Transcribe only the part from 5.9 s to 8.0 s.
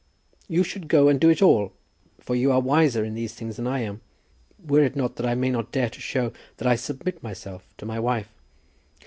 to show that I submit myself to my